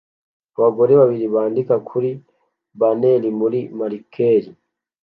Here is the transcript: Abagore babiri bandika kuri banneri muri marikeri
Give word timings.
Abagore 0.57 0.91
babiri 1.01 1.25
bandika 1.35 1.75
kuri 1.89 2.09
banneri 2.79 3.29
muri 3.39 3.59
marikeri 3.77 4.49